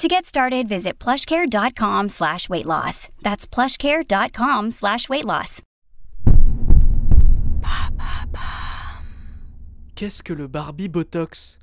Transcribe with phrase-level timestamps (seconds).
[0.00, 3.10] To get started, visit plushcare.com slash weight loss.
[3.22, 5.60] That's plushcare.com slash weight loss.
[9.96, 11.58] Qu'est-ce que le Barbie Botox?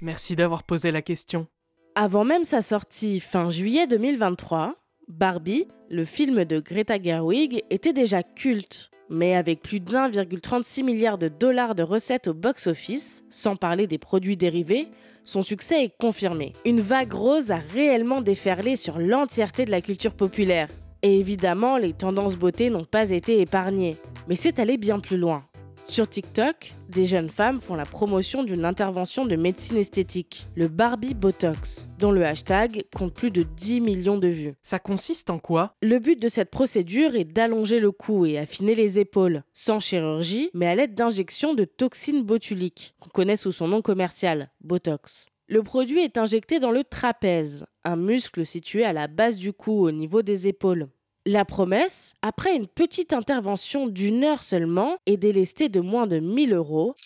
[0.00, 1.46] Merci d'avoir posé la question.
[1.94, 4.74] Avant même sa sortie fin juillet 2023,
[5.06, 8.90] Barbie, le film de Greta Gerwig, était déjà culte.
[9.10, 13.98] Mais avec plus de 1,36 milliard de dollars de recettes au box-office, sans parler des
[13.98, 14.88] produits dérivés,
[15.24, 16.52] son succès est confirmé.
[16.64, 20.68] Une vague rose a réellement déferlé sur l'entièreté de la culture populaire.
[21.02, 23.96] Et évidemment, les tendances beauté n'ont pas été épargnées.
[24.28, 25.44] Mais c'est allé bien plus loin.
[25.84, 31.12] Sur TikTok, des jeunes femmes font la promotion d'une intervention de médecine esthétique, le Barbie
[31.12, 34.54] Botox, dont le hashtag compte plus de 10 millions de vues.
[34.62, 35.74] Ça consiste en quoi?
[35.82, 40.50] Le but de cette procédure est d'allonger le cou et affiner les épaules, sans chirurgie,
[40.54, 45.26] mais à l'aide d'injections de toxines botuliques, qu'on connaît sous son nom commercial, Botox.
[45.48, 49.84] Le produit est injecté dans le trapèze, un muscle situé à la base du cou
[49.84, 50.88] au niveau des épaules.
[51.24, 56.52] La promesse, après une petite intervention d'une heure seulement et délestée de moins de 1000
[56.52, 56.96] euros,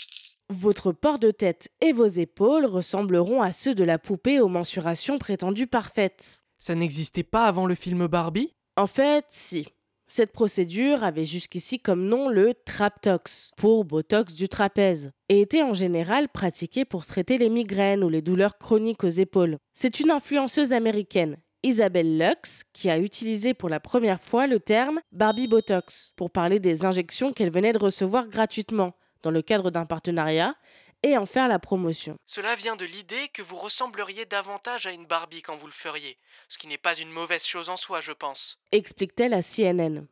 [0.49, 5.19] votre port de tête et vos épaules ressembleront à ceux de la poupée aux mensurations
[5.19, 6.43] prétendues parfaites.
[6.59, 8.55] Ça n'existait pas avant le film Barbie?
[8.79, 9.69] En fait, si.
[10.07, 15.75] Cette procédure avait jusqu'ici comme nom le Traptox, pour Botox du trapèze, et était en
[15.75, 19.59] général pratiquée pour traiter les migraines ou les douleurs chroniques aux épaules.
[19.75, 25.01] C'est une influenceuse américaine, Isabelle Lux, qui a utilisé pour la première fois le terme
[25.13, 29.87] Barbie Botox pour parler des injections qu'elle venait de recevoir gratuitement dans le cadre d'un
[29.87, 30.55] partenariat
[31.03, 32.17] et en faire la promotion.
[32.27, 36.19] Cela vient de l'idée que vous ressembleriez davantage à une Barbie quand vous le feriez,
[36.49, 38.59] ce qui n'est pas une mauvaise chose en soi, je pense.
[38.73, 40.07] Explique-t-elle à CNN.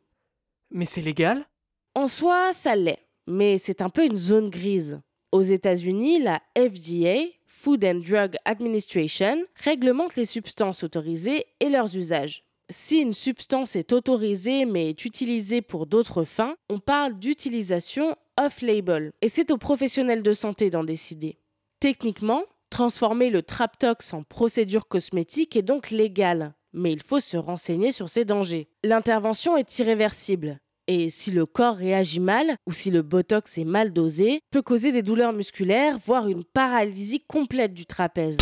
[0.71, 1.47] Mais c'est légal?
[1.95, 5.01] En soi, ça l'est, mais c'est un peu une zone grise.
[5.33, 7.27] Aux États-Unis, la FDA,
[7.57, 12.45] Food and Drug Administration réglemente les substances autorisées et leurs usages.
[12.69, 19.13] Si une substance est autorisée mais est utilisée pour d'autres fins, on parle d'utilisation off-label
[19.23, 21.39] et c'est aux professionnels de santé d'en décider.
[21.81, 27.93] Techniquement, transformer le Traptox en procédure cosmétique est donc légal, mais il faut se renseigner
[27.93, 28.69] sur ses dangers.
[28.83, 30.59] L'intervention est irréversible.
[30.87, 34.93] Et si le corps réagit mal ou si le botox est mal dosé, peut causer
[34.93, 38.37] des douleurs musculaires, voire une paralysie complète du trapèze.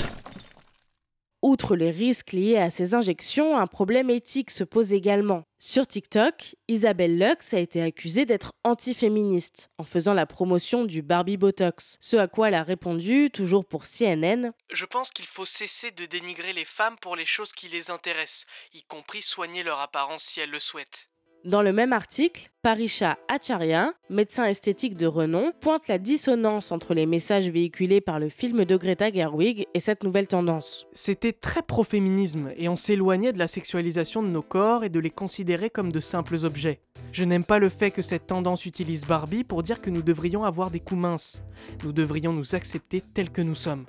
[1.43, 5.43] Outre les risques liés à ces injections, un problème éthique se pose également.
[5.59, 11.37] Sur TikTok, Isabelle Lux a été accusée d'être antiféministe en faisant la promotion du Barbie
[11.37, 11.97] Botox.
[12.01, 16.07] Ce à quoi elle a répondu, toujours pour CNN Je pense qu'il faut cesser de
[16.07, 20.39] dénigrer les femmes pour les choses qui les intéressent, y compris soigner leur apparence si
[20.39, 21.12] elles le souhaitent.
[21.45, 27.05] Dans le même article, Parisha Acharya, médecin esthétique de renom, pointe la dissonance entre les
[27.05, 30.87] messages véhiculés par le film de Greta Gerwig et cette nouvelle tendance.
[30.93, 35.11] C'était très pro-féminisme et on s'éloignait de la sexualisation de nos corps et de les
[35.11, 36.79] considérer comme de simples objets.
[37.11, 40.45] Je n'aime pas le fait que cette tendance utilise Barbie pour dire que nous devrions
[40.45, 41.43] avoir des coups minces.
[41.83, 43.85] Nous devrions nous accepter tels que nous sommes.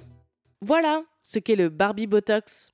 [0.62, 2.74] Voilà ce qu'est le Barbie Botox.